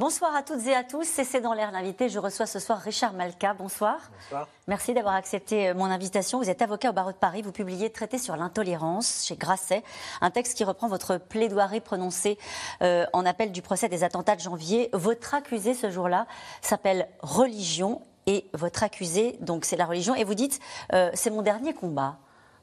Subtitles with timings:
[0.00, 2.08] Bonsoir à toutes et à tous, c'est dans l'air l'invité.
[2.08, 3.52] Je reçois ce soir Richard Malka.
[3.52, 3.98] Bonsoir.
[4.22, 4.48] Bonsoir.
[4.66, 6.38] Merci d'avoir accepté euh, mon invitation.
[6.38, 7.42] Vous êtes avocat au barreau de Paris.
[7.42, 9.84] Vous publiez Traité sur l'intolérance chez Grasset,
[10.22, 12.38] un texte qui reprend votre plaidoirie prononcée
[12.80, 14.88] euh, en appel du procès des attentats de janvier.
[14.94, 16.26] Votre accusé ce jour-là
[16.62, 20.14] s'appelle Religion et votre accusé, donc c'est la religion.
[20.14, 20.60] Et vous dites,
[20.94, 22.16] euh, c'est mon dernier combat.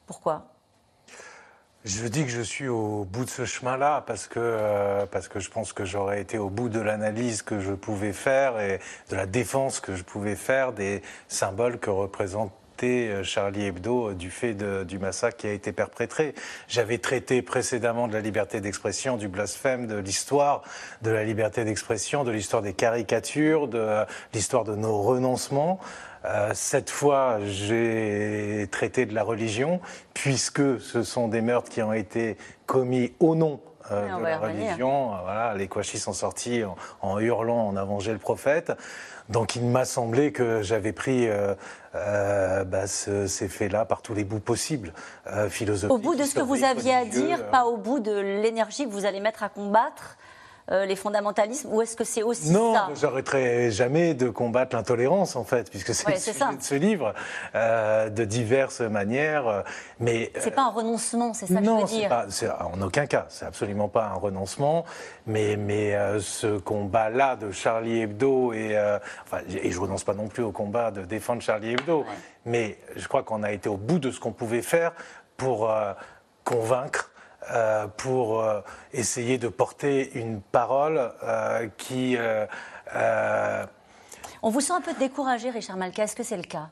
[0.07, 0.56] Pourquoi?
[1.85, 5.39] Je dis que je suis au bout de ce chemin-là parce que, euh, parce que
[5.39, 9.15] je pense que j'aurais été au bout de l'analyse que je pouvais faire et de
[9.15, 12.53] la défense que je pouvais faire des symboles que représentait
[12.85, 14.53] euh, Charlie Hebdo du fait
[14.85, 16.35] du massacre qui a été perpétré.
[16.67, 20.63] J'avais traité précédemment de la liberté d'expression, du blasphème, de l'histoire
[21.01, 25.79] de la liberté d'expression, de l'histoire des caricatures, de l'histoire de nos renoncements.
[26.25, 29.79] Euh, cette fois, j'ai traité de la religion,
[30.13, 35.13] puisque ce sont des meurtres qui ont été commis au nom euh, de la religion.
[35.13, 36.63] Euh, voilà, les Kouachis sont sortis
[37.01, 38.71] en, hurlant en avant le prophète.
[39.29, 41.27] Donc il m'a semblé que j'avais pris
[41.93, 44.93] bah, ces faits-là par tous les bouts possibles,
[45.49, 45.93] philosophiques.
[45.93, 48.91] Au bout de ce que vous aviez à dire, pas au bout de l'énergie que
[48.91, 50.17] vous allez mettre à combattre
[50.69, 54.75] euh, les fondamentalismes ou est-ce que c'est aussi non, ça Non, j'arrêterai jamais de combattre
[54.75, 57.13] l'intolérance en fait, puisque c'est le sujet de ce livre
[57.55, 59.63] euh, de diverses manières.
[59.99, 62.09] Mais c'est pas un renoncement, c'est ça que je veux dire.
[62.09, 62.25] Pas,
[62.73, 64.83] en aucun cas, c'est absolument pas un renoncement.
[65.25, 68.77] Mais mais euh, ce combat-là de Charlie Hebdo et
[69.23, 72.03] enfin, et je renonce pas non plus au combat de défendre Charlie Hebdo.
[72.45, 74.91] Mais je crois qu'on a été au bout de ce qu'on pouvait faire
[75.37, 75.69] pour
[76.47, 77.06] convaincre euh,
[77.97, 78.61] pour euh,
[78.93, 82.17] essayer de porter une parole euh, qui...
[84.41, 86.03] On vous sent un peu découragé, Richard Malka.
[86.03, 86.69] Est-ce que c'est le cas?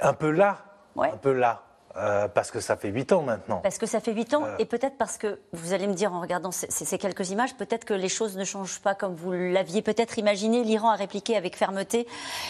[0.00, 0.58] Un peu là?
[0.96, 1.62] Un peu là.
[1.98, 3.56] Euh, parce que ça fait 8 ans maintenant.
[3.58, 4.56] Parce que ça fait 8 ans, euh.
[4.58, 7.94] et peut-être parce que, vous allez me dire en regardant ces, quelques images, peut-être que
[7.94, 10.62] les choses ne changent pas comme vous l'aviez peut-être imaginé.
[10.62, 12.06] L'Iran a répliqué avec fermeté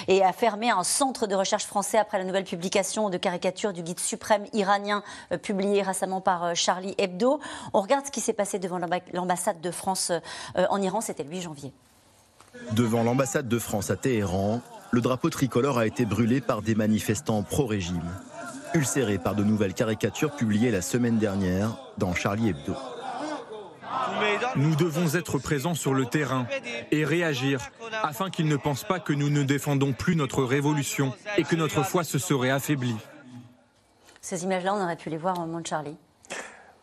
[0.07, 3.83] et a fermé un centre de recherche français après la nouvelle publication de caricatures du
[3.83, 7.41] guide suprême iranien euh, publié récemment par Charlie Hebdo.
[7.73, 8.79] On regarde ce qui s'est passé devant
[9.13, 10.13] l'ambassade de France
[10.57, 11.73] en Iran, c'était le 8 janvier.
[12.73, 14.61] Devant l'ambassade de France à Téhéran,
[14.91, 18.11] le drapeau tricolore a été brûlé par des manifestants pro-régime
[18.75, 22.75] ulcéré par de nouvelles caricatures publiées la semaine dernière dans Charlie Hebdo.
[24.57, 26.47] Nous devons être présents sur le terrain
[26.91, 27.61] et réagir
[28.03, 31.83] afin qu'ils ne pensent pas que nous ne défendons plus notre révolution et que notre
[31.83, 32.97] foi se serait affaiblie.
[34.21, 35.97] Ces images-là, on aurait pu les voir au moment de Charlie.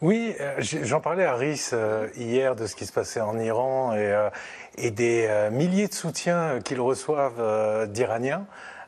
[0.01, 3.93] Oui, euh, j'en parlais à Rhys euh, hier de ce qui se passait en Iran
[3.93, 4.29] et, euh,
[4.77, 8.45] et des milliers de soutiens qu'ils reçoivent d'Iraniens.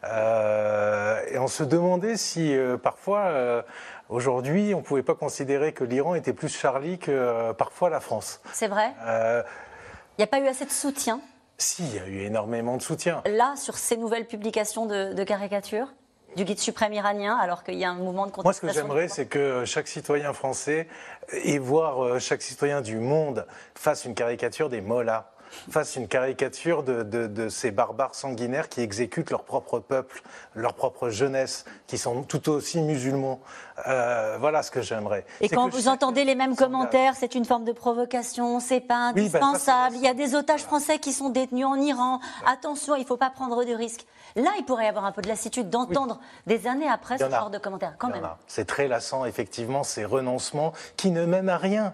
[0.09, 3.61] Euh, et on se demandait si euh, parfois, euh,
[4.09, 8.41] aujourd'hui, on ne pouvait pas considérer que l'Iran était plus Charlie que parfois la France.
[8.53, 11.19] C'est vrai Il n'y a pas eu assez de soutien?
[11.57, 13.23] Si, il y a eu énormément de soutien.
[13.25, 15.93] Là, sur ces nouvelles publications de, caricatures
[16.35, 18.87] du guide suprême iranien, alors qu'il y a un mouvement de contestation Moi, ce que
[18.87, 20.87] j'aimerais, c'est que chaque citoyen français
[21.31, 25.31] et voir chaque citoyen du monde fasse une caricature des mollahs
[25.69, 30.21] fasse une caricature de, ces barbares sanguinaires qui exécutent leur propre peuple,
[30.55, 33.39] leur propre jeunesse, qui sont tout aussi musulmans.
[33.87, 35.25] Euh, voilà ce que j'aimerais.
[35.41, 39.19] Et quand vous entendez les mêmes commentaires, c'est une forme de provocation, c'est pas bah,
[39.19, 39.95] indispensable.
[39.95, 42.19] il y a des otages français qui sont détenus en Iran.
[42.45, 44.05] Attention, il ne faut pas prendre de risques.
[44.35, 47.49] Là, il pourrait y avoir un peu de lassitude d'entendre des années après ce genre
[47.49, 48.27] de commentaires, quand même.
[48.47, 51.93] C'est très lassant, effectivement, ces renoncements qui ne mènent à rien.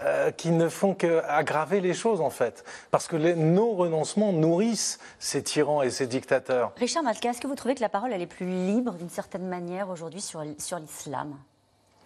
[0.00, 2.62] Euh, qui ne font qu'aggraver les choses en fait.
[2.92, 6.72] Parce que nos renoncements nourrissent ces tyrans et ces dictateurs.
[6.76, 9.90] Richard Malka, est-ce que vous trouvez que la parole est plus libre d'une certaine manière
[9.90, 10.40] aujourd'hui sur
[10.78, 11.36] l'islam?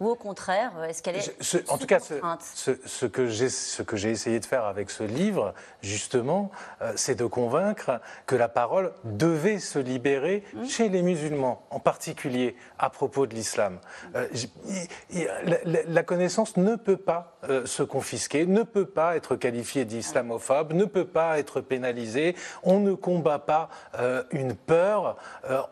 [0.02, 4.44] Ou au contraire, est-ce qu'elle est, En tout cas, ce, ce, que j'ai essayé de
[4.44, 6.50] faire avec ce livre, justement,
[6.80, 10.65] euh, c'est de convaincre que la parole devait se libérer mmh.
[10.65, 13.78] chez les musulmans, en particulier à propos de l'islam.
[14.16, 14.27] Euh,
[15.65, 20.84] la, connaissance ne peut pas euh, se confisquer, ne peut pas être qualifiée d'islamophobe, ne
[20.84, 22.34] peut pas être pénalisée.
[22.65, 23.68] On ne combat pas
[24.32, 25.16] une peur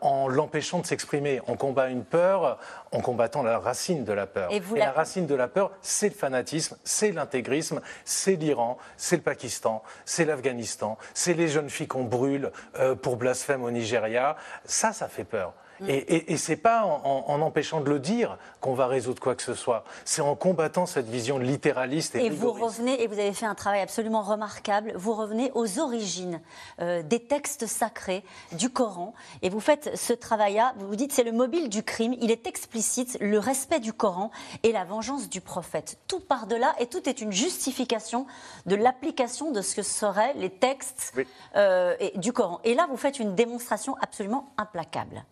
[0.01, 1.41] en l'empêchant de s'exprimer.
[1.47, 2.57] On combat une peur
[2.91, 4.51] en combattant la racine de la peur.
[4.51, 4.91] Et, la...
[4.91, 10.25] racine de la peur, c'est le fanatisme, c'est l'intégrisme, c'est l'Iran, c'est le Pakistan, c'est
[10.25, 14.35] l'Afghanistan, c'est les jeunes filles qu'on brûle euh, pour blasphème au Nigeria.
[14.65, 15.53] Ça, ça fait peur.
[15.87, 19.53] Et, et, c'est pas en, empêchant de le dire qu'on va résoudre quoi que ce
[19.53, 19.83] soit.
[20.05, 23.55] C'est en combattant cette vision littéraliste et, et vous revenez et vous avez fait un
[23.55, 24.93] travail absolument remarquable.
[24.95, 26.41] Vous revenez aux origines
[26.79, 30.73] euh, des textes sacrés du Coran et vous faites ce travail-là.
[30.77, 32.15] Vous vous dites c'est le mobile du crime.
[32.21, 34.31] Il est explicite le respect du Coran
[34.63, 35.97] et la vengeance du prophète.
[36.07, 38.27] Tout part de là et tout est une justification
[38.65, 41.13] de l'application de ce que seraient les textes
[41.55, 42.59] euh, du Coran.
[42.63, 45.23] Et là, vous faites une démonstration absolument implacable.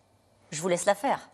[0.50, 1.30] Je vous laisse la faire.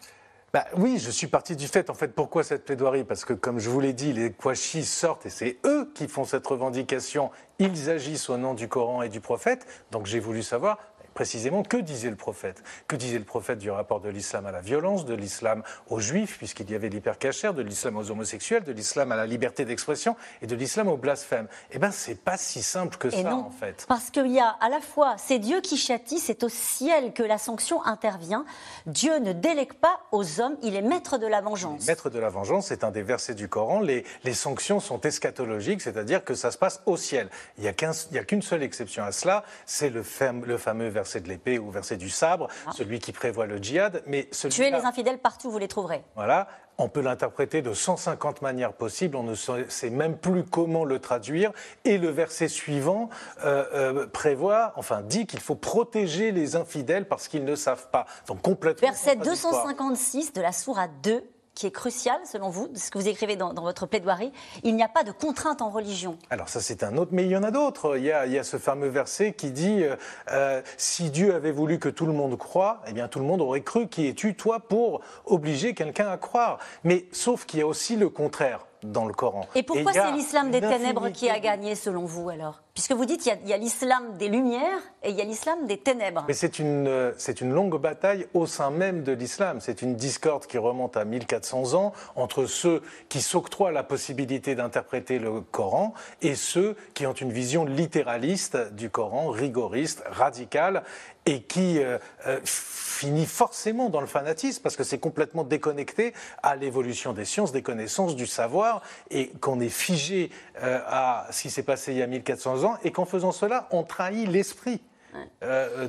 [0.52, 3.04] Bah, oui, je suis parti du fait, en fait, pourquoi cette plaidoirie?
[3.04, 6.24] Parce que, comme je vous l'ai dit, les Kouachis sortent et c'est eux qui font
[6.24, 7.30] cette revendication.
[7.58, 9.66] Ils agissent au nom du Coran et du prophète.
[9.90, 10.78] Donc j'ai voulu savoir
[11.16, 12.62] précisément que disait le prophète?
[12.86, 16.36] Que disait le prophète du rapport de l'islam à la violence, de l'islam aux juifs,
[16.36, 20.46] puisqu'il y avait l'hypercachère, de l'islam aux homosexuels, de l'islam à la liberté d'expression et
[20.46, 21.48] de l'islam au blasphème?
[21.72, 23.86] Eh bien, c'est pas si simple que ça, en fait.
[23.88, 27.22] Parce qu'il y a à la fois, c'est Dieu qui châtie, c'est au ciel que
[27.22, 28.44] la sanction intervient.
[28.84, 31.86] Dieu ne délègue pas aux hommes, il est maître de la vengeance.
[31.86, 33.80] Maître de la vengeance, c'est un des versets du Coran.
[33.80, 37.30] Les, les sanctions sont eschatologiques, c'est-à-dire que ça se passe au ciel.
[37.56, 40.04] Il n'y a qu'une seule exception à cela, c'est le,
[40.44, 42.72] le fameux verset verset de l'épée ou verset du sabre, ah.
[42.72, 44.02] celui qui prévoit le djihad.
[44.06, 46.02] Mais Tuer les infidèles partout, vous les trouverez.
[46.16, 46.48] Voilà.
[46.78, 51.52] On peut l'interpréter de 150 manières possibles, on ne sait même plus comment le traduire.
[51.84, 53.08] Et le verset suivant
[53.44, 58.04] euh, euh, prévoit, enfin dit qu'il faut protéger les infidèles parce qu'ils ne savent pas.
[58.26, 58.88] Donc complètement.
[58.88, 61.22] Verset 256 de la Sourate 2
[61.56, 64.30] qui est crucial, selon vous, ce que vous écrivez dans, votre plaidoirie.
[64.62, 66.18] Il n'y a pas de contrainte en religion.
[66.30, 67.96] Alors ça, c'est un autre, mais il y en a d'autres.
[67.96, 69.96] Il, y a, ce fameux verset qui dit euh,
[70.30, 73.40] euh, Si Dieu avait voulu que tout le monde croie, eh bien tout le monde
[73.40, 73.88] aurait cru.
[73.88, 78.10] Qui es-tu, toi, pour obliger quelqu'un à croire Mais sauf qu'il y a aussi le
[78.10, 79.46] contraire dans le Coran.
[79.54, 82.62] Et pourquoi c'est l'islam des ténèbres qui a gagné selon vous alors?
[82.74, 85.78] Puisque vous dites qu'il y a, l'islam des lumières et il y a l'islam des
[85.78, 86.24] ténèbres.
[86.28, 89.60] Mais c'est une, euh, c'est une longue bataille au sein même de l'islam.
[89.62, 95.18] C'est une discorde qui remonte à 1400 ans entre ceux qui s'octroient la possibilité d'interpréter
[95.18, 100.82] le Coran et ceux qui ont une vision littéraliste du Coran, rigoriste, radicale
[101.26, 106.56] et qui euh, euh, finit forcément dans le fanatisme parce que c'est complètement déconnecté à
[106.56, 110.30] l'évolution des sciences, des connaissances, du savoir et qu'on est figé
[110.62, 113.68] euh, à ce qui s'est passé il y a 1400 ans et qu'en faisant cela,
[113.72, 114.80] on trahit l'esprit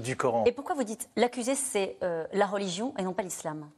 [0.02, 0.46] du Coran.
[0.46, 1.98] Et pourquoi vous dites l'accusé c'est
[2.32, 3.70] la religion et non pas l'islam?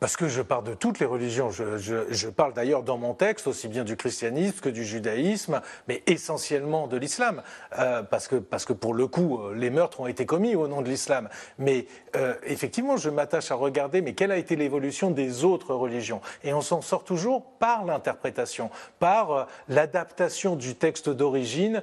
[0.00, 1.50] Parce que je parle de toutes les religions.
[1.50, 6.86] Je, parle d'ailleurs dans mon texte aussi bien du christianisme que du judaïsme, mais essentiellement
[6.86, 7.42] de l'islam.
[7.78, 10.88] Euh, parce, que, pour le coup, euh, les meurtres ont été commis au nom de
[10.88, 11.28] l'islam.
[11.58, 16.20] Mais euh, effectivement, je m'attache à regarder, mais quelle a été l'évolution des autres religions?
[16.44, 21.82] Et on s'en sort toujours par l'interprétation, par l'adaptation du texte d'origine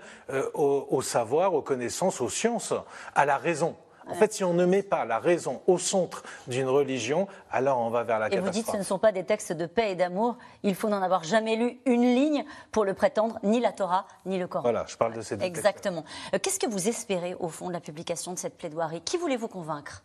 [0.54, 2.74] au savoir, aux connaissances, aux sciences,
[3.15, 3.75] à la raison.
[4.09, 7.89] En fait, si on ne met pas la raison au centre d'une religion, alors on
[7.89, 8.47] va vers la catastrophe.
[8.47, 10.38] Et vous dites que ce ne sont pas des textes de paix et d'amour.
[10.63, 14.38] Il faut n'en avoir jamais lu une ligne pour le prétendre, ni la Torah, ni
[14.38, 14.63] le Coran.
[14.63, 16.03] Voilà, je parle de ces deux Exactement.
[16.33, 19.01] Euh, qu'est-ce que vous espérez, au fond, de la publication de cette plaidoirie?
[19.01, 20.03] Qui voulez-vous convaincre?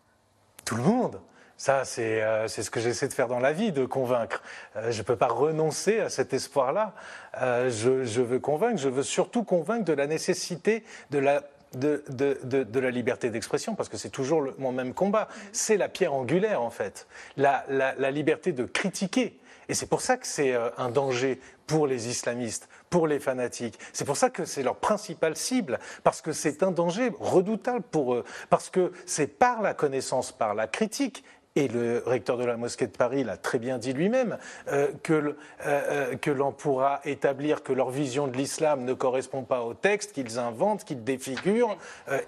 [0.64, 1.20] Tout le monde.
[1.56, 4.42] Ça, euh, c'est ce que j'essaie de faire dans la vie, de convaincre.
[4.76, 6.94] Euh, je ne peux pas renoncer à cet espoir-là.
[7.34, 11.42] je, je, veux convaincre, je veux surtout convaincre de la nécessité de la
[11.74, 15.28] de, de, la liberté d'expression, parce que c'est toujours le, mon même combat.
[15.52, 17.06] C'est la pierre angulaire, en fait.
[17.36, 19.38] La, la, liberté de critiquer.
[19.68, 23.78] Et c'est pour ça que c'est euh, un danger pour les islamistes, pour les fanatiques.
[23.92, 28.14] C'est pour ça que c'est leur principale cible, parce que c'est un danger redoutable pour
[28.14, 31.22] eux, parce que c'est par la connaissance, par la critique
[31.58, 34.38] et le recteur de la mosquée de Paris l'a très bien dit lui-même,
[34.68, 35.34] euh, que, euh,
[35.66, 40.12] euh, que l'on pourra établir que leur vision de l'islam ne correspond pas au texte,
[40.12, 41.76] qu'ils inventent, qu'ils défigurent,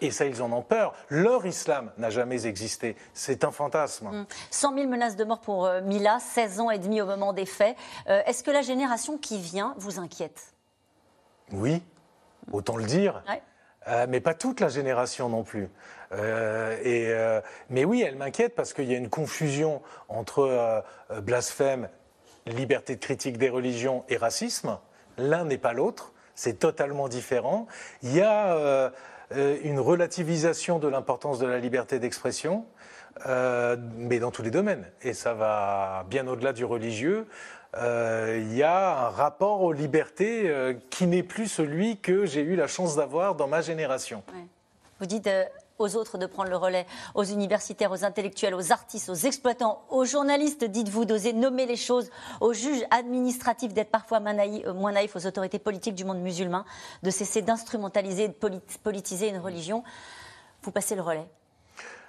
[0.01, 0.95] et ça, ils en ont peur.
[1.09, 2.97] Leur islam n'a jamais existé.
[3.15, 4.27] C'est un fantasme.
[4.51, 4.77] 100 mmh.
[4.79, 7.77] 000 menaces de mort pour Mila, 16 ans et demi au moment des faits.
[8.07, 10.55] Est-ce que la génération qui vient vous inquiète?
[11.53, 11.83] Oui,
[12.53, 13.23] autant le dire.
[14.09, 15.69] mais pas toute la génération non plus.
[16.13, 21.89] Euh, euh, mais oui, elle m'inquiète parce qu'il y a une confusion entre euh, blasphème,
[22.47, 24.79] liberté de critique des religions et racisme.
[25.19, 27.67] L'un n'est pas l'autre, c'est totalement différent.
[28.03, 28.91] Il y a
[29.33, 32.65] une relativisation de l'importance de la liberté d'expression.
[33.27, 34.87] mais dans tous les domaines.
[35.03, 37.27] Et ça va bien au-delà du religieux.
[37.77, 40.51] Il y a un rapport aux libertés
[40.89, 44.23] qui n'est plus celui que j'ai eu la chance d'avoir dans ma génération.
[45.01, 45.29] Vous dites
[45.81, 50.05] aux autres de prendre le relais, aux universitaires, aux intellectuels, aux artistes, aux exploitants, aux
[50.05, 52.11] journalistes, dites-vous, d'oser nommer les choses,
[52.41, 56.65] aux juges administratifs d'être parfois euh, moins naïfs, aux autorités politiques du monde musulman,
[57.03, 59.83] de cesser d'instrumentaliser et de politiser une religion.
[60.63, 61.29] Vous passez le relais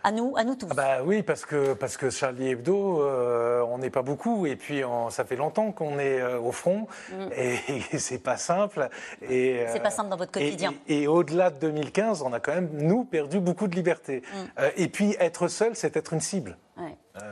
[0.04, 0.68] À nous, à nous tous.
[0.72, 4.56] Ah bah oui, parce que, parce que Charlie Hebdo, euh, on n'est pas beaucoup, et
[4.56, 7.16] puis ça fait longtemps qu'on est euh, au front, mm.
[7.38, 8.90] et, c'est pas simple.
[9.30, 10.74] Et, c'est pas simple dans votre quotidien.
[10.88, 14.24] Et, au-delà de 2015, on a quand même, nous, perdu beaucoup de liberté.
[14.34, 14.62] Mm.
[14.78, 16.58] et puis être seul, c'est être une cible.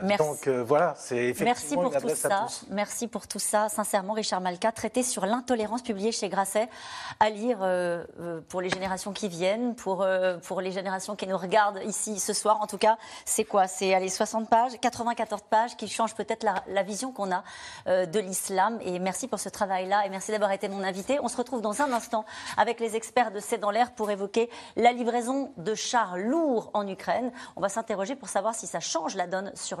[0.02, 0.24] Euh, Merci.
[0.24, 2.46] Donc euh, voilà, c'est effectivement Merci pour tout ça.
[2.70, 3.68] Merci pour tout ça.
[3.68, 6.68] Sincèrement, Richard Malka, traité sur l'intolérance, publié chez Grasset,
[7.18, 8.04] à lire euh,
[8.48, 10.06] pour les générations qui viennent, pour,
[10.44, 12.60] pour les générations qui nous regardent ici ce soir.
[12.60, 13.66] En tout cas, c'est quoi?
[13.66, 17.42] C'est les 60 pages, 94 pages qui changent peut-être la, la, vision qu'on a
[17.86, 18.78] de l'islam.
[18.82, 21.18] Et merci pour ce travail-là et merci d'avoir été mon invité.
[21.22, 22.24] On se retrouve dans un instant
[22.56, 26.86] avec les experts de C'est dans l'air pour évoquer la livraison de chars lourds en
[26.86, 27.32] Ukraine.
[27.56, 29.80] On va s'interroger pour savoir si ça change la donne sur